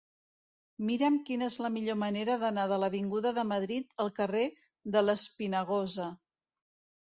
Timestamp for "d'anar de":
2.45-2.81